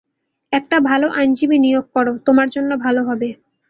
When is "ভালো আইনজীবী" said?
0.81-1.57